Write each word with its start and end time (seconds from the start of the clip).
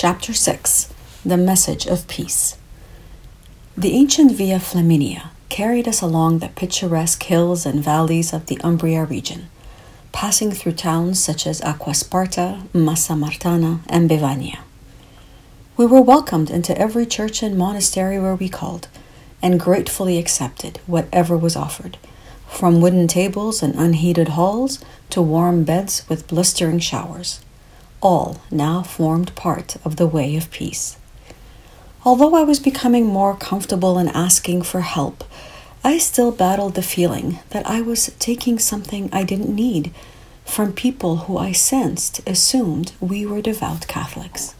Chapter 0.00 0.32
6 0.32 0.94
The 1.24 1.36
Message 1.36 1.84
of 1.84 2.06
Peace. 2.06 2.56
The 3.76 3.94
ancient 3.94 4.30
Via 4.30 4.60
Flaminia 4.60 5.30
carried 5.48 5.88
us 5.88 6.00
along 6.00 6.38
the 6.38 6.50
picturesque 6.50 7.24
hills 7.24 7.66
and 7.66 7.82
valleys 7.82 8.32
of 8.32 8.46
the 8.46 8.60
Umbria 8.62 9.02
region, 9.04 9.48
passing 10.12 10.52
through 10.52 10.74
towns 10.74 11.18
such 11.18 11.48
as 11.48 11.60
Acquasparta, 11.62 12.72
Massa 12.72 13.14
Martana, 13.14 13.80
and 13.88 14.08
Bevagna. 14.08 14.60
We 15.76 15.84
were 15.84 16.00
welcomed 16.00 16.48
into 16.48 16.78
every 16.78 17.04
church 17.04 17.42
and 17.42 17.58
monastery 17.58 18.20
where 18.20 18.36
we 18.36 18.48
called, 18.48 18.86
and 19.42 19.58
gratefully 19.58 20.16
accepted 20.16 20.78
whatever 20.86 21.36
was 21.36 21.56
offered, 21.56 21.98
from 22.46 22.80
wooden 22.80 23.08
tables 23.08 23.64
and 23.64 23.74
unheated 23.74 24.28
halls 24.28 24.78
to 25.10 25.20
warm 25.20 25.64
beds 25.64 26.08
with 26.08 26.28
blistering 26.28 26.78
showers. 26.78 27.40
All 28.00 28.40
now 28.50 28.82
formed 28.82 29.34
part 29.34 29.76
of 29.84 29.96
the 29.96 30.06
way 30.06 30.36
of 30.36 30.50
peace. 30.50 30.96
Although 32.04 32.34
I 32.34 32.42
was 32.42 32.60
becoming 32.60 33.06
more 33.06 33.36
comfortable 33.36 33.98
in 33.98 34.08
asking 34.08 34.62
for 34.62 34.82
help, 34.82 35.24
I 35.82 35.98
still 35.98 36.30
battled 36.30 36.74
the 36.74 36.82
feeling 36.82 37.40
that 37.50 37.68
I 37.68 37.80
was 37.80 38.12
taking 38.18 38.58
something 38.58 39.08
I 39.12 39.24
didn't 39.24 39.54
need 39.54 39.92
from 40.44 40.72
people 40.72 41.16
who 41.16 41.38
I 41.38 41.52
sensed 41.52 42.20
assumed 42.26 42.92
we 43.00 43.26
were 43.26 43.42
devout 43.42 43.86
Catholics. 43.86 44.54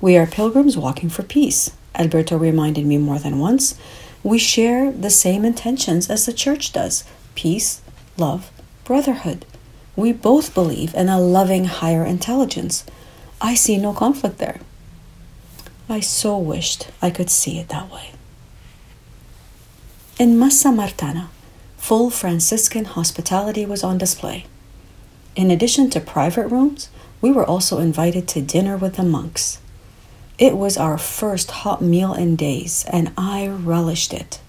We 0.00 0.16
are 0.16 0.26
pilgrims 0.26 0.76
walking 0.76 1.08
for 1.08 1.22
peace, 1.22 1.70
Alberto 1.94 2.36
reminded 2.36 2.84
me 2.84 2.98
more 2.98 3.18
than 3.18 3.38
once. 3.38 3.76
We 4.22 4.38
share 4.38 4.90
the 4.90 5.10
same 5.10 5.44
intentions 5.44 6.10
as 6.10 6.26
the 6.26 6.32
Church 6.32 6.72
does 6.72 7.04
peace, 7.34 7.80
love, 8.16 8.50
brotherhood. 8.84 9.46
We 9.96 10.12
both 10.12 10.54
believe 10.54 10.94
in 10.94 11.08
a 11.08 11.20
loving 11.20 11.66
higher 11.66 12.04
intelligence. 12.04 12.84
I 13.40 13.54
see 13.54 13.76
no 13.76 13.92
conflict 13.92 14.38
there. 14.38 14.60
I 15.88 16.00
so 16.00 16.38
wished 16.38 16.88
I 17.02 17.10
could 17.10 17.30
see 17.30 17.58
it 17.58 17.68
that 17.68 17.90
way. 17.90 18.12
In 20.18 20.38
Massa 20.38 20.70
Martana, 20.70 21.28
full 21.76 22.10
Franciscan 22.10 22.86
hospitality 22.86 23.66
was 23.66 23.84
on 23.84 23.98
display. 23.98 24.46
In 25.36 25.50
addition 25.50 25.90
to 25.90 26.00
private 26.00 26.48
rooms, 26.48 26.88
we 27.20 27.30
were 27.30 27.44
also 27.44 27.78
invited 27.78 28.26
to 28.28 28.40
dinner 28.40 28.76
with 28.76 28.94
the 28.96 29.02
monks. 29.02 29.58
It 30.38 30.56
was 30.56 30.76
our 30.76 30.98
first 30.98 31.50
hot 31.50 31.82
meal 31.82 32.14
in 32.14 32.36
days, 32.36 32.84
and 32.88 33.12
I 33.16 33.46
relished 33.48 34.12
it. 34.12 34.40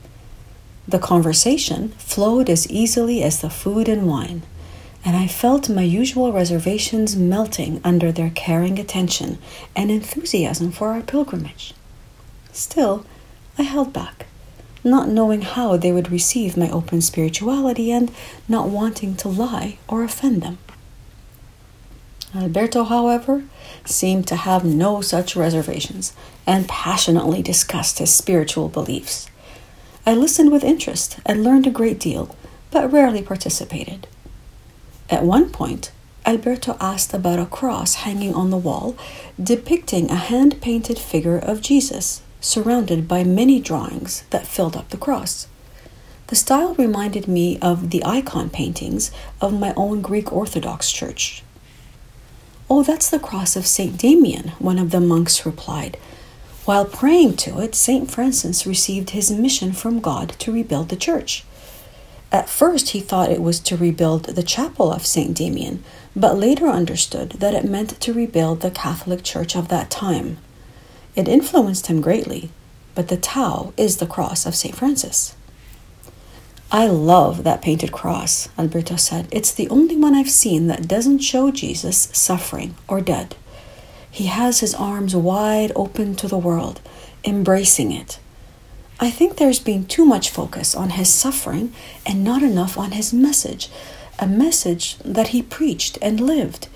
The 0.87 0.99
conversation 0.99 1.89
flowed 1.97 2.49
as 2.49 2.69
easily 2.69 3.23
as 3.23 3.41
the 3.41 3.49
food 3.49 3.89
and 3.89 4.07
wine, 4.07 4.43
and 5.05 5.15
I 5.15 5.27
felt 5.27 5.69
my 5.69 5.83
usual 5.83 6.33
reservations 6.33 7.15
melting 7.15 7.79
under 7.83 8.11
their 8.11 8.31
caring 8.31 8.79
attention 8.79 9.37
and 9.75 9.91
enthusiasm 9.91 10.71
for 10.71 10.89
our 10.89 11.01
pilgrimage. 11.01 11.75
Still, 12.51 13.05
I 13.55 13.61
held 13.61 13.93
back, 13.93 14.25
not 14.83 15.07
knowing 15.07 15.43
how 15.43 15.77
they 15.77 15.91
would 15.91 16.11
receive 16.11 16.57
my 16.57 16.71
open 16.71 17.01
spirituality 17.01 17.91
and 17.91 18.11
not 18.49 18.69
wanting 18.69 19.15
to 19.17 19.27
lie 19.27 19.77
or 19.87 20.03
offend 20.03 20.41
them. 20.41 20.57
Alberto, 22.33 22.83
however, 22.83 23.43
seemed 23.85 24.27
to 24.27 24.35
have 24.35 24.65
no 24.65 25.01
such 25.01 25.35
reservations 25.35 26.13
and 26.47 26.67
passionately 26.67 27.43
discussed 27.43 27.99
his 27.99 28.13
spiritual 28.13 28.69
beliefs. 28.69 29.29
I 30.05 30.15
listened 30.15 30.51
with 30.51 30.63
interest 30.63 31.19
and 31.25 31.43
learned 31.43 31.67
a 31.67 31.71
great 31.71 31.99
deal, 31.99 32.35
but 32.71 32.91
rarely 32.91 33.21
participated. 33.21 34.07
At 35.09 35.23
one 35.23 35.49
point, 35.49 35.91
Alberto 36.25 36.75
asked 36.79 37.13
about 37.13 37.39
a 37.39 37.45
cross 37.45 37.95
hanging 37.95 38.33
on 38.33 38.49
the 38.49 38.57
wall 38.57 38.95
depicting 39.41 40.09
a 40.09 40.15
hand 40.15 40.59
painted 40.61 40.97
figure 40.97 41.37
of 41.37 41.61
Jesus 41.61 42.21
surrounded 42.41 43.07
by 43.07 43.23
many 43.23 43.59
drawings 43.59 44.23
that 44.31 44.47
filled 44.47 44.75
up 44.75 44.89
the 44.89 44.97
cross. 44.97 45.47
The 46.27 46.35
style 46.35 46.73
reminded 46.73 47.27
me 47.27 47.59
of 47.59 47.91
the 47.91 48.03
icon 48.03 48.49
paintings 48.49 49.11
of 49.39 49.59
my 49.59 49.73
own 49.77 50.01
Greek 50.01 50.33
Orthodox 50.33 50.91
church. 50.91 51.43
Oh, 52.67 52.81
that's 52.81 53.11
the 53.11 53.19
cross 53.19 53.55
of 53.55 53.67
St. 53.67 53.95
Damien, 53.95 54.53
one 54.57 54.79
of 54.79 54.89
the 54.89 54.99
monks 54.99 55.45
replied. 55.45 55.97
While 56.65 56.85
praying 56.85 57.37
to 57.37 57.59
it, 57.59 57.75
St. 57.75 58.09
Francis 58.09 58.65
received 58.65 59.11
his 59.11 59.29
mission 59.29 59.71
from 59.71 59.99
God 59.99 60.29
to 60.39 60.51
rebuild 60.51 60.89
the 60.89 60.95
church. 60.95 61.43
At 62.35 62.49
first, 62.49 62.89
he 62.89 62.99
thought 62.99 63.31
it 63.31 63.41
was 63.41 63.61
to 63.61 63.77
rebuild 63.77 64.25
the 64.25 64.43
chapel 64.43 64.91
of 64.91 65.05
St. 65.05 65.33
Damien, 65.33 65.81
but 66.17 66.37
later 66.37 66.67
understood 66.67 67.29
that 67.39 67.53
it 67.53 67.63
meant 67.63 67.97
to 68.01 68.11
rebuild 68.11 68.59
the 68.59 68.71
Catholic 68.71 69.23
Church 69.23 69.55
of 69.55 69.69
that 69.69 69.89
time. 69.89 70.37
It 71.15 71.29
influenced 71.29 71.87
him 71.87 72.01
greatly, 72.01 72.49
but 72.93 73.07
the 73.07 73.15
Tau 73.15 73.71
is 73.77 73.97
the 73.97 74.05
cross 74.05 74.45
of 74.45 74.53
St. 74.53 74.75
Francis. 74.75 75.33
I 76.73 76.87
love 76.87 77.45
that 77.45 77.61
painted 77.61 77.93
cross, 77.93 78.49
Alberto 78.57 78.97
said. 78.97 79.29
It's 79.31 79.53
the 79.53 79.69
only 79.69 79.95
one 79.95 80.13
I've 80.13 80.29
seen 80.29 80.67
that 80.67 80.89
doesn't 80.89 81.19
show 81.19 81.51
Jesus 81.51 82.09
suffering 82.11 82.75
or 82.85 82.99
dead. 82.99 83.37
He 84.11 84.25
has 84.25 84.59
his 84.59 84.75
arms 84.75 85.15
wide 85.15 85.71
open 85.73 86.15
to 86.17 86.27
the 86.27 86.37
world, 86.37 86.81
embracing 87.23 87.93
it. 87.93 88.19
I 88.99 89.11
think 89.11 89.37
there's 89.37 89.59
been 89.59 89.85
too 89.85 90.05
much 90.05 90.29
focus 90.29 90.73
on 90.73 90.91
his 90.91 91.13
suffering 91.13 91.73
and 92.05 92.23
not 92.23 92.41
enough 92.41 92.77
on 92.77 92.91
his 92.91 93.13
message, 93.13 93.69
a 94.19 94.27
message 94.27 94.97
that 94.99 95.29
he 95.29 95.41
preached 95.41 95.97
and 96.01 96.19
lived. 96.19 96.69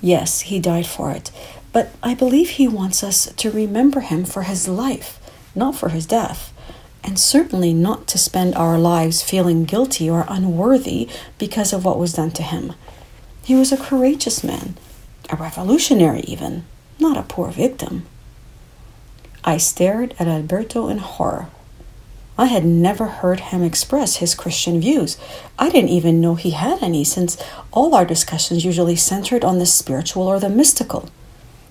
Yes, 0.00 0.42
he 0.42 0.60
died 0.60 0.86
for 0.86 1.10
it, 1.10 1.30
but 1.72 1.90
I 2.02 2.14
believe 2.14 2.50
he 2.50 2.68
wants 2.68 3.02
us 3.02 3.32
to 3.34 3.50
remember 3.50 4.00
him 4.00 4.24
for 4.24 4.42
his 4.42 4.68
life, 4.68 5.18
not 5.54 5.74
for 5.74 5.88
his 5.88 6.06
death 6.06 6.52
and 7.06 7.18
certainly 7.18 7.72
not 7.72 8.08
to 8.08 8.18
spend 8.18 8.54
our 8.56 8.76
lives 8.76 9.22
feeling 9.22 9.64
guilty 9.64 10.10
or 10.10 10.26
unworthy 10.28 11.08
because 11.38 11.72
of 11.72 11.84
what 11.84 11.98
was 11.98 12.12
done 12.12 12.32
to 12.32 12.42
him. 12.42 12.72
He 13.44 13.54
was 13.54 13.70
a 13.70 13.76
courageous 13.76 14.42
man, 14.42 14.74
a 15.30 15.36
revolutionary 15.36 16.22
even, 16.22 16.64
not 16.98 17.16
a 17.16 17.22
poor 17.22 17.50
victim. 17.52 18.06
I 19.44 19.56
stared 19.58 20.16
at 20.18 20.26
Alberto 20.26 20.88
in 20.88 20.98
horror. 20.98 21.46
I 22.38 22.46
had 22.46 22.64
never 22.64 23.06
heard 23.06 23.40
him 23.40 23.62
express 23.62 24.16
his 24.16 24.34
Christian 24.34 24.80
views. 24.80 25.16
I 25.58 25.70
didn't 25.70 25.90
even 25.90 26.20
know 26.20 26.34
he 26.34 26.50
had 26.50 26.82
any, 26.82 27.02
since 27.02 27.42
all 27.72 27.94
our 27.94 28.04
discussions 28.04 28.64
usually 28.64 28.96
centered 28.96 29.42
on 29.42 29.58
the 29.58 29.66
spiritual 29.66 30.24
or 30.24 30.38
the 30.38 30.50
mystical. 30.50 31.08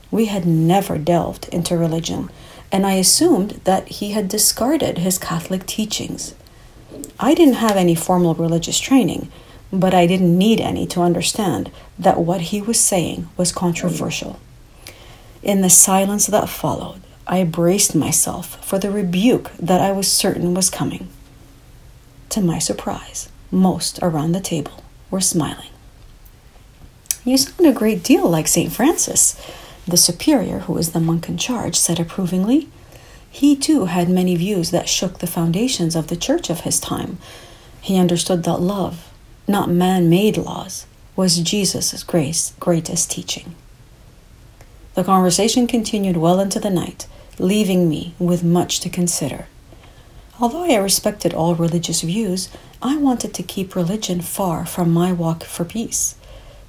We 0.09 0.25
had 0.25 0.45
never 0.45 0.97
delved 0.97 1.49
into 1.49 1.77
religion, 1.77 2.29
and 2.71 2.85
I 2.85 2.93
assumed 2.93 3.61
that 3.65 3.87
he 3.87 4.11
had 4.11 4.27
discarded 4.27 4.97
his 4.97 5.19
Catholic 5.19 5.67
teachings. 5.67 6.33
I 7.19 7.35
didn't 7.35 7.55
have 7.55 7.77
any 7.77 7.93
formal 7.93 8.33
religious 8.33 8.79
training, 8.79 9.31
but 9.71 9.93
I 9.93 10.07
didn't 10.07 10.37
need 10.37 10.59
any 10.59 10.87
to 10.87 11.01
understand 11.01 11.71
that 11.99 12.19
what 12.19 12.41
he 12.41 12.61
was 12.61 12.79
saying 12.79 13.29
was 13.37 13.51
controversial. 13.51 14.39
In 15.43 15.61
the 15.61 15.69
silence 15.69 16.25
that 16.27 16.49
followed, 16.49 17.01
I 17.27 17.43
braced 17.43 17.95
myself 17.95 18.63
for 18.63 18.77
the 18.77 18.91
rebuke 18.91 19.51
that 19.57 19.81
I 19.81 19.91
was 19.91 20.11
certain 20.11 20.53
was 20.53 20.69
coming. 20.69 21.07
To 22.29 22.41
my 22.41 22.59
surprise, 22.59 23.29
most 23.49 23.97
around 24.01 24.33
the 24.33 24.39
table 24.39 24.83
were 25.09 25.21
smiling. 25.21 25.69
You 27.23 27.37
sound 27.37 27.67
a 27.67 27.71
great 27.71 28.03
deal 28.03 28.29
like 28.29 28.47
St. 28.47 28.71
Francis, 28.71 29.41
the 29.87 29.97
superior, 29.97 30.59
who 30.59 30.73
was 30.73 30.91
the 30.91 30.99
monk 30.99 31.27
in 31.27 31.37
charge, 31.37 31.75
said 31.75 31.99
approvingly. 31.99 32.69
He 33.31 33.55
too 33.55 33.85
had 33.85 34.07
many 34.07 34.35
views 34.35 34.69
that 34.69 34.87
shook 34.87 35.17
the 35.17 35.27
foundations 35.27 35.95
of 35.95 36.07
the 36.07 36.15
church 36.15 36.51
of 36.51 36.61
his 36.61 36.79
time. 36.79 37.17
He 37.81 37.97
understood 37.97 38.43
that 38.43 38.61
love, 38.61 39.11
not 39.47 39.69
man 39.69 40.09
made 40.09 40.37
laws, 40.37 40.85
was 41.15 41.39
Jesus' 41.39 42.03
grace, 42.03 42.53
greatest 42.59 43.09
teaching. 43.09 43.55
The 44.93 45.03
conversation 45.03 45.65
continued 45.65 46.17
well 46.17 46.39
into 46.39 46.59
the 46.59 46.69
night, 46.69 47.07
leaving 47.39 47.89
me 47.89 48.13
with 48.19 48.43
much 48.43 48.79
to 48.81 48.89
consider. 48.89 49.47
Although 50.39 50.63
I 50.63 50.75
respected 50.77 51.33
all 51.33 51.55
religious 51.55 52.01
views, 52.01 52.49
I 52.81 52.97
wanted 52.97 53.33
to 53.33 53.43
keep 53.43 53.75
religion 53.75 54.21
far 54.21 54.65
from 54.65 54.91
my 54.91 55.11
walk 55.11 55.43
for 55.43 55.65
peace 55.65 56.15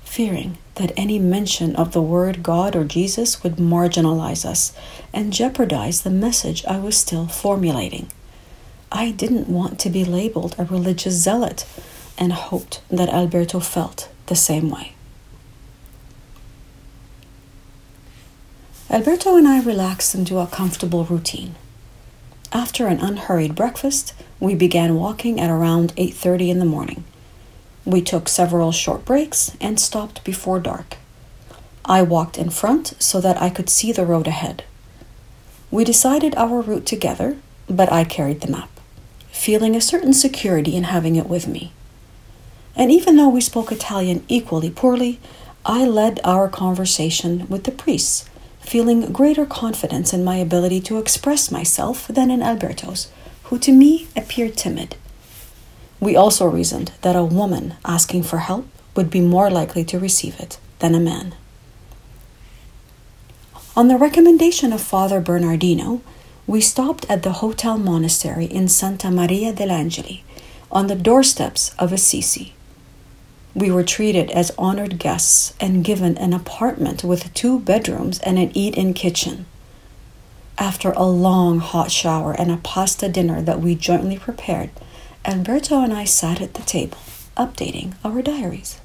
fearing 0.07 0.57
that 0.77 0.93
any 0.97 1.19
mention 1.19 1.77
of 1.77 1.93
the 1.93 2.01
word 2.01 2.43
God 2.43 2.75
or 2.75 2.85
Jesus 2.85 3.43
would 3.43 3.57
marginalize 3.57 4.47
us 4.47 4.73
and 5.13 5.33
jeopardize 5.33 6.03
the 6.03 6.11
message 6.11 6.65
I 6.65 6.79
was 6.79 6.97
still 6.97 7.27
formulating. 7.27 8.11
I 8.91 9.11
didn't 9.11 9.49
want 9.49 9.79
to 9.81 9.91
be 9.91 10.05
labeled 10.05 10.55
a 10.57 10.65
religious 10.65 11.15
zealot 11.15 11.67
and 12.17 12.33
hoped 12.33 12.81
that 12.89 13.11
Alberto 13.11 13.61
felt 13.61 14.09
the 14.27 14.37
same 14.37 14.71
way. 14.71 14.96
Alberto 18.88 19.37
and 19.37 19.49
I 19.49 19.61
relaxed 19.61 20.15
into 20.15 20.38
a 20.38 20.47
comfortable 20.47 21.05
routine. 21.05 21.56
After 22.53 22.87
an 22.87 23.00
unhurried 23.00 23.56
breakfast, 23.56 24.15
we 24.38 24.55
began 24.55 24.94
walking 24.94 25.41
at 25.41 25.50
around 25.50 25.93
8:30 25.97 26.50
in 26.50 26.61
the 26.61 26.65
morning. 26.65 27.03
We 27.85 28.00
took 28.00 28.29
several 28.29 28.71
short 28.71 29.05
breaks 29.05 29.50
and 29.61 29.81
stopped 29.81 30.23
before 30.23 30.61
dark. 30.61 30.99
I 31.85 32.03
walked 32.03 32.38
in 32.38 32.50
front 32.50 32.94
so 33.00 33.21
that 33.21 33.43
I 33.43 33.50
could 33.50 33.69
see 33.69 33.91
the 33.91 34.06
road 34.06 34.29
ahead. 34.29 34.62
We 35.69 35.83
decided 35.83 36.37
our 36.37 36.61
route 36.61 36.87
together, 36.87 37.38
but 37.69 37.91
I 37.93 38.05
carried 38.05 38.41
the 38.41 38.53
map, 38.53 38.71
feeling 39.33 39.75
a 39.75 39.81
certain 39.81 40.12
security 40.12 40.77
in 40.77 40.85
having 40.85 41.17
it 41.17 41.29
with 41.29 41.49
me. 41.49 41.73
And 42.77 42.93
even 42.93 43.17
though 43.17 43.31
we 43.31 43.41
spoke 43.41 43.73
Italian 43.73 44.25
equally 44.29 44.71
poorly, 44.71 45.19
I 45.65 45.85
led 45.87 46.21
our 46.23 46.49
conversation 46.49 47.49
with 47.49 47.65
the 47.65 47.73
priests, 47.73 48.27
feeling 48.67 49.13
greater 49.13 49.47
confidence 49.47 50.13
in 50.13 50.25
my 50.25 50.37
ability 50.37 50.81
to 50.81 50.99
express 50.99 51.53
myself 51.53 52.09
than 52.09 52.31
in 52.31 52.43
Alberto's, 52.43 53.09
who 53.45 53.59
to 53.61 53.71
me 53.71 54.09
appeared 54.17 54.57
timid. 54.57 54.97
We 56.01 56.17
also 56.17 56.47
reasoned 56.47 56.91
that 57.03 57.15
a 57.15 57.25
woman 57.25 57.75
asking 57.85 58.25
for 58.25 58.39
help 58.39 58.67
would 58.97 59.09
be 59.09 59.21
more 59.21 59.51
likely 59.51 59.85
to 59.85 60.01
receive 60.01 60.41
it 60.41 60.59
than 60.81 60.95
a 60.95 61.01
man. 61.01 61.35
On 63.77 63.87
the 63.87 63.97
recommendation 63.97 64.73
of 64.73 64.81
Father 64.81 65.21
Bernardino, 65.21 66.01
we 66.47 66.61
stopped 66.61 67.07
at 67.09 67.23
the 67.23 67.39
Hotel 67.45 67.79
Monastery 67.79 68.47
in 68.47 68.69
Santa 68.69 69.11
Maria 69.11 69.53
dell'Angeli, 69.53 70.23
on 70.73 70.89
the 70.89 70.97
doorsteps 70.97 71.73
of 71.79 71.93
Assisi. 71.93 72.56
We 73.56 73.70
were 73.70 73.85
treated 73.85 74.31
as 74.32 74.53
honored 74.58 74.99
guests 74.99 75.55
and 75.58 75.82
given 75.82 76.19
an 76.19 76.35
apartment 76.35 77.03
with 77.03 77.32
two 77.32 77.58
bedrooms 77.58 78.19
and 78.19 78.38
an 78.38 78.50
eat 78.53 78.76
in 78.76 78.93
kitchen. 78.93 79.47
After 80.58 80.91
a 80.91 81.05
long 81.05 81.61
hot 81.61 81.91
shower 81.91 82.32
and 82.38 82.50
a 82.50 82.58
pasta 82.58 83.08
dinner 83.08 83.41
that 83.41 83.62
we 83.62 83.75
jointly 83.75 84.19
prepared, 84.19 84.69
Alberto 85.25 85.81
and 85.81 85.91
I 85.91 86.05
sat 86.05 86.43
at 86.43 86.53
the 86.53 86.64
table, 86.64 86.99
updating 87.35 87.94
our 88.05 88.20
diaries. 88.20 88.79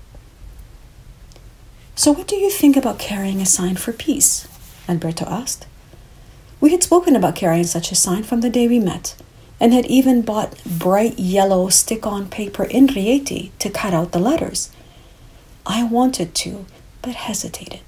So, 1.96 2.14
what 2.14 2.30
do 2.30 2.38
you 2.38 2.50
think 2.50 2.78
about 2.78 2.98
carrying 2.98 3.42
a 3.42 3.46
sign 3.46 3.76
for 3.76 3.92
peace? 3.92 4.48
Alberto 4.88 5.26
asked. 5.26 5.68
We 6.62 6.72
had 6.72 6.82
spoken 6.82 7.18
about 7.18 7.36
carrying 7.36 7.66
such 7.66 7.92
a 7.92 7.96
sign 7.96 8.24
from 8.24 8.40
the 8.40 8.50
day 8.50 8.70
we 8.70 8.80
met, 8.80 9.16
and 9.62 9.74
had 9.74 9.86
even 9.86 10.24
bought 10.24 10.62
bright 10.66 11.20
yellow 11.20 11.70
stick 11.70 12.08
on 12.08 12.28
paper 12.28 12.64
in 12.64 12.88
Rieti 12.88 13.52
to 13.60 13.70
cut 13.70 13.94
out 13.94 14.12
the 14.12 14.20
letters. 14.20 14.72
I 15.68 15.84
wanted 15.84 16.34
to, 16.36 16.66
but 17.04 17.14
hesitated. 17.14 17.82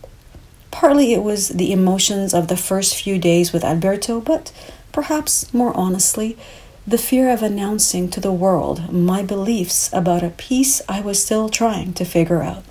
Partly 0.69 1.13
it 1.13 1.23
was 1.23 1.49
the 1.49 1.73
emotions 1.73 2.31
of 2.31 2.47
the 2.47 2.55
first 2.55 2.95
few 2.95 3.17
days 3.17 3.51
with 3.51 3.63
Alberto, 3.63 4.21
but 4.21 4.51
perhaps 4.91 5.51
more 5.51 5.75
honestly, 5.75 6.37
the 6.85 6.99
fear 6.99 7.31
of 7.31 7.41
announcing 7.41 8.07
to 8.09 8.19
the 8.19 8.31
world 8.31 8.93
my 8.93 9.23
beliefs 9.23 9.89
about 9.93 10.21
a 10.21 10.29
peace 10.29 10.79
I 10.87 11.01
was 11.01 11.23
still 11.23 11.49
trying 11.49 11.93
to 11.93 12.05
figure 12.05 12.43
out. 12.43 12.63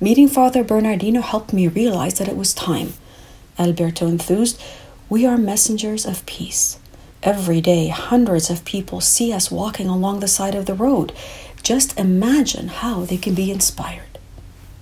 Meeting 0.00 0.28
Father 0.28 0.64
Bernardino 0.64 1.20
helped 1.20 1.52
me 1.52 1.68
realize 1.68 2.14
that 2.14 2.28
it 2.28 2.36
was 2.36 2.54
time. 2.54 2.94
Alberto 3.58 4.06
enthused, 4.06 4.58
we 5.10 5.26
are 5.26 5.36
messengers 5.36 6.06
of 6.06 6.24
peace. 6.24 6.78
Every 7.20 7.60
day, 7.60 7.88
hundreds 7.88 8.48
of 8.48 8.64
people 8.64 9.00
see 9.00 9.32
us 9.32 9.50
walking 9.50 9.88
along 9.88 10.20
the 10.20 10.28
side 10.28 10.54
of 10.54 10.66
the 10.66 10.72
road. 10.72 11.12
Just 11.64 11.98
imagine 11.98 12.68
how 12.68 13.00
they 13.00 13.16
can 13.16 13.34
be 13.34 13.50
inspired. 13.50 14.18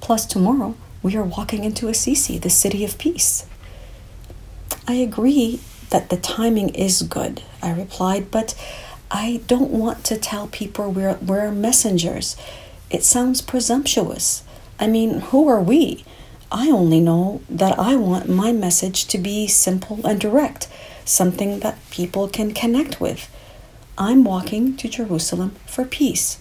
Plus, 0.02 0.26
tomorrow, 0.26 0.76
we 1.02 1.16
are 1.16 1.24
walking 1.24 1.64
into 1.64 1.88
Assisi, 1.88 2.36
the 2.36 2.50
city 2.50 2.84
of 2.84 2.98
peace. 2.98 3.46
I 4.86 4.94
agree 4.94 5.60
that 5.88 6.10
the 6.10 6.18
timing 6.18 6.68
is 6.74 7.00
good, 7.02 7.42
I 7.62 7.72
replied, 7.72 8.30
but 8.30 8.54
I 9.10 9.40
don't 9.46 9.70
want 9.70 10.04
to 10.04 10.18
tell 10.18 10.46
people 10.48 10.92
we're, 10.92 11.16
we're 11.16 11.50
messengers. 11.50 12.36
It 12.90 13.02
sounds 13.02 13.40
presumptuous. 13.40 14.44
I 14.78 14.88
mean, 14.88 15.20
who 15.20 15.48
are 15.48 15.60
we? 15.60 16.04
I 16.50 16.70
only 16.70 17.00
know 17.00 17.42
that 17.50 17.78
I 17.78 17.96
want 17.96 18.28
my 18.28 18.52
message 18.52 19.06
to 19.08 19.18
be 19.18 19.46
simple 19.46 20.06
and 20.06 20.18
direct, 20.18 20.66
something 21.04 21.60
that 21.60 21.78
people 21.90 22.26
can 22.26 22.54
connect 22.54 23.00
with. 23.00 23.28
I'm 23.98 24.24
walking 24.24 24.74
to 24.78 24.88
Jerusalem 24.88 25.56
for 25.66 25.84
peace. 25.84 26.38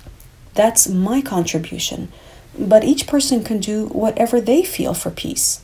That's 0.54 0.88
my 0.88 1.21
contribution, 1.21 2.09
but 2.57 2.86
each 2.86 3.06
person 3.06 3.44
can 3.44 3.59
do 3.59 3.88
whatever 3.88 4.39
they 4.39 4.63
feel 4.63 4.94
for 4.94 5.12
peace. 5.12 5.62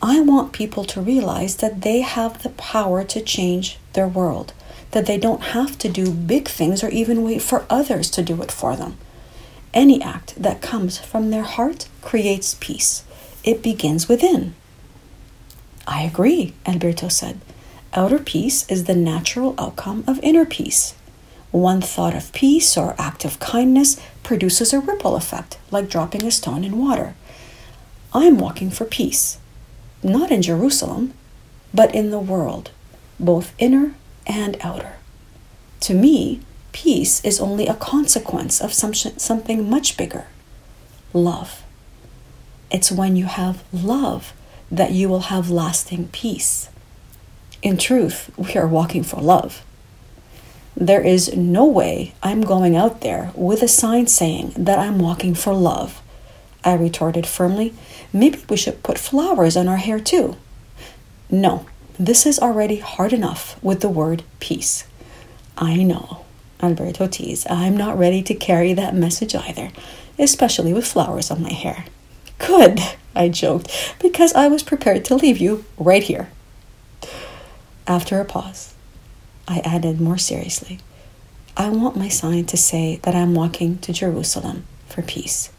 I 0.00 0.20
want 0.20 0.52
people 0.52 0.84
to 0.84 1.00
realize 1.00 1.56
that 1.56 1.82
they 1.82 2.02
have 2.02 2.42
the 2.42 2.50
power 2.50 3.02
to 3.02 3.20
change 3.20 3.78
their 3.94 4.06
world, 4.06 4.52
that 4.92 5.06
they 5.06 5.18
don't 5.18 5.42
have 5.42 5.76
to 5.78 5.88
do 5.88 6.12
big 6.12 6.46
things 6.46 6.84
or 6.84 6.88
even 6.90 7.24
wait 7.24 7.42
for 7.42 7.66
others 7.68 8.10
to 8.10 8.22
do 8.22 8.40
it 8.42 8.52
for 8.52 8.76
them. 8.76 8.96
Any 9.74 10.00
act 10.00 10.40
that 10.40 10.62
comes 10.62 10.98
from 10.98 11.30
their 11.30 11.42
heart 11.42 11.88
creates 12.00 12.56
peace. 12.60 13.02
It 13.46 13.62
begins 13.62 14.08
within. 14.08 14.54
I 15.86 16.02
agree, 16.02 16.52
Alberto 16.66 17.08
said. 17.08 17.40
Outer 17.94 18.18
peace 18.18 18.68
is 18.68 18.84
the 18.84 18.94
natural 18.94 19.54
outcome 19.56 20.02
of 20.08 20.18
inner 20.22 20.44
peace. 20.44 20.94
One 21.52 21.80
thought 21.80 22.14
of 22.14 22.32
peace 22.32 22.76
or 22.76 22.96
act 22.98 23.24
of 23.24 23.38
kindness 23.38 23.98
produces 24.24 24.72
a 24.72 24.80
ripple 24.80 25.14
effect, 25.14 25.58
like 25.70 25.88
dropping 25.88 26.24
a 26.24 26.30
stone 26.32 26.64
in 26.64 26.76
water. 26.76 27.14
I'm 28.12 28.36
walking 28.36 28.70
for 28.70 28.84
peace, 28.84 29.38
not 30.02 30.32
in 30.32 30.42
Jerusalem, 30.42 31.14
but 31.72 31.94
in 31.94 32.10
the 32.10 32.18
world, 32.18 32.72
both 33.20 33.54
inner 33.58 33.94
and 34.26 34.56
outer. 34.60 34.96
To 35.80 35.94
me, 35.94 36.40
peace 36.72 37.24
is 37.24 37.40
only 37.40 37.68
a 37.68 37.74
consequence 37.74 38.60
of 38.60 38.74
some, 38.74 38.92
something 38.92 39.70
much 39.70 39.96
bigger 39.96 40.26
love. 41.12 41.62
It's 42.70 42.90
when 42.90 43.16
you 43.16 43.26
have 43.26 43.62
love 43.72 44.32
that 44.70 44.92
you 44.92 45.08
will 45.08 45.20
have 45.20 45.50
lasting 45.50 46.08
peace. 46.08 46.68
In 47.62 47.76
truth, 47.76 48.30
we 48.36 48.54
are 48.54 48.66
walking 48.66 49.02
for 49.02 49.20
love. 49.20 49.64
There 50.76 51.00
is 51.00 51.34
no 51.34 51.64
way 51.64 52.14
I'm 52.22 52.42
going 52.42 52.76
out 52.76 53.00
there 53.00 53.32
with 53.34 53.62
a 53.62 53.68
sign 53.68 54.08
saying 54.08 54.52
that 54.56 54.78
I'm 54.78 54.98
walking 54.98 55.34
for 55.34 55.54
love. 55.54 56.02
I 56.64 56.74
retorted 56.74 57.26
firmly. 57.26 57.72
Maybe 58.12 58.44
we 58.48 58.56
should 58.56 58.82
put 58.82 58.98
flowers 58.98 59.56
on 59.56 59.68
our 59.68 59.78
hair 59.78 60.00
too. 60.00 60.36
No, 61.30 61.66
this 61.98 62.26
is 62.26 62.38
already 62.38 62.76
hard 62.76 63.12
enough 63.12 63.62
with 63.62 63.80
the 63.80 63.88
word 63.88 64.22
peace. 64.38 64.86
I 65.56 65.82
know. 65.82 66.24
Alberto 66.60 67.06
teased. 67.06 67.46
I'm 67.48 67.76
not 67.76 67.98
ready 67.98 68.22
to 68.22 68.34
carry 68.34 68.72
that 68.74 68.94
message 68.94 69.34
either, 69.34 69.70
especially 70.18 70.72
with 70.72 70.86
flowers 70.86 71.30
on 71.30 71.42
my 71.42 71.52
hair. 71.52 71.84
Good, 72.38 72.80
I 73.14 73.28
joked, 73.28 73.96
because 74.00 74.32
I 74.34 74.48
was 74.48 74.62
prepared 74.62 75.04
to 75.06 75.14
leave 75.14 75.38
you 75.38 75.64
right 75.76 76.02
here. 76.02 76.28
After 77.86 78.20
a 78.20 78.24
pause, 78.24 78.74
I 79.48 79.60
added 79.60 80.00
more 80.00 80.18
seriously, 80.18 80.80
I 81.56 81.70
want 81.70 81.96
my 81.96 82.08
sign 82.08 82.44
to 82.46 82.56
say 82.56 82.96
that 83.02 83.14
I'm 83.14 83.34
walking 83.34 83.78
to 83.78 83.92
Jerusalem 83.92 84.64
for 84.88 85.00
peace. 85.00 85.50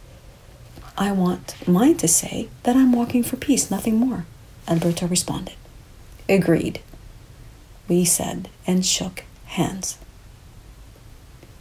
I 0.95 1.11
want 1.11 1.55
mine 1.67 1.97
to 1.97 2.07
say 2.07 2.49
that 2.63 2.75
I'm 2.75 2.91
walking 2.91 3.23
for 3.23 3.35
peace, 3.35 3.71
nothing 3.71 3.95
more, 3.95 4.25
Alberto 4.67 5.07
responded. 5.07 5.55
Agreed, 6.29 6.81
we 7.87 8.05
said 8.05 8.49
and 8.67 8.85
shook 8.85 9.23
hands. 9.45 9.97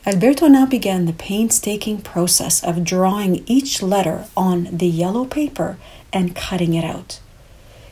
Alberto 0.09 0.47
now 0.47 0.65
began 0.65 1.07
the 1.07 1.13
painstaking 1.13 2.01
process 2.01 2.63
of 2.63 2.85
drawing 2.85 3.43
each 3.47 3.83
letter 3.83 4.27
on 4.37 4.69
the 4.71 4.87
yellow 4.87 5.25
paper 5.25 5.79
and 6.13 6.37
cutting 6.37 6.75
it 6.75 6.85
out. 6.85 7.19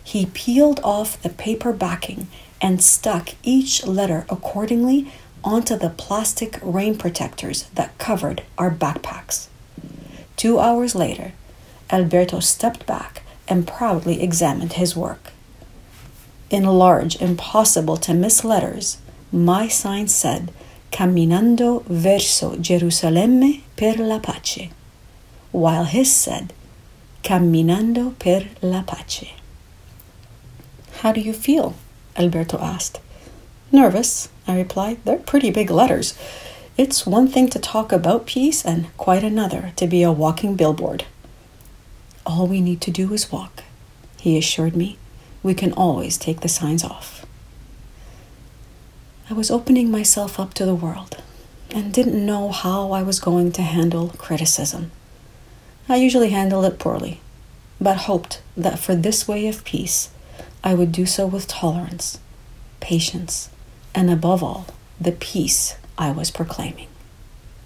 He 0.04 0.26
peeled 0.26 0.78
off 0.84 1.20
the 1.20 1.28
paper 1.28 1.72
backing 1.72 2.28
and 2.62 2.80
stuck 2.80 3.30
each 3.42 3.84
letter 3.84 4.26
accordingly 4.28 5.10
onto 5.42 5.76
the 5.76 5.90
plastic 5.90 6.60
rain 6.62 6.96
protectors 6.96 7.64
that 7.74 7.98
covered 7.98 8.44
our 8.56 8.70
backpacks. 8.70 9.48
Two 10.36 10.60
hours 10.60 10.94
later, 10.94 11.32
Alberto 11.90 12.38
stepped 12.38 12.86
back 12.86 13.22
and 13.48 13.66
proudly 13.66 14.22
examined 14.22 14.74
his 14.74 14.94
work. 14.94 15.32
In 16.48 16.62
large, 16.62 17.20
impossible 17.20 17.96
to 17.96 18.14
miss 18.14 18.44
letters, 18.44 18.98
my 19.32 19.66
sign 19.66 20.06
said 20.06 20.52
camminando 20.94 21.82
verso 21.88 22.54
Gerusalemme 22.56 23.62
per 23.74 23.96
la 23.98 24.20
pace, 24.20 24.70
while 25.50 25.86
his 25.86 26.14
said, 26.14 26.52
camminando 27.24 28.16
per 28.20 28.46
la 28.62 28.82
pace. 28.82 29.32
How 31.00 31.10
do 31.10 31.20
you 31.20 31.32
feel? 31.32 31.74
Alberto 32.16 32.58
asked. 32.58 33.00
Nervous, 33.72 34.28
I 34.46 34.56
replied. 34.56 34.98
They're 35.04 35.16
pretty 35.16 35.50
big 35.50 35.68
letters. 35.68 36.16
It's 36.76 37.04
one 37.04 37.26
thing 37.26 37.48
to 37.48 37.58
talk 37.58 37.90
about 37.90 38.26
peace 38.26 38.64
and 38.64 38.86
quite 38.96 39.24
another 39.24 39.72
to 39.74 39.88
be 39.88 40.04
a 40.04 40.12
walking 40.12 40.54
billboard. 40.54 41.06
All 42.24 42.46
we 42.46 42.60
need 42.60 42.80
to 42.82 42.92
do 42.92 43.12
is 43.12 43.32
walk, 43.32 43.64
he 44.20 44.38
assured 44.38 44.76
me. 44.76 44.96
We 45.42 45.54
can 45.54 45.72
always 45.72 46.16
take 46.16 46.42
the 46.42 46.48
signs 46.48 46.84
off. 46.84 47.23
I 49.30 49.32
was 49.32 49.50
opening 49.50 49.90
myself 49.90 50.38
up 50.38 50.52
to 50.54 50.66
the 50.66 50.74
world 50.74 51.22
and 51.70 51.94
didn't 51.94 52.26
know 52.26 52.50
how 52.50 52.92
I 52.92 53.02
was 53.02 53.18
going 53.18 53.52
to 53.52 53.62
handle 53.62 54.08
criticism. 54.18 54.90
I 55.88 55.96
usually 55.96 56.30
handle 56.30 56.62
it 56.64 56.78
poorly, 56.78 57.20
but 57.80 57.96
hoped 57.96 58.42
that 58.56 58.78
for 58.78 58.94
this 58.94 59.26
way 59.26 59.48
of 59.48 59.64
peace 59.64 60.10
I 60.62 60.74
would 60.74 60.92
do 60.92 61.06
so 61.06 61.26
with 61.26 61.48
tolerance, 61.48 62.18
patience, 62.80 63.48
and 63.94 64.10
above 64.10 64.42
all, 64.42 64.66
the 65.00 65.12
peace 65.12 65.76
I 65.96 66.10
was 66.10 66.30
proclaiming. 66.30 66.88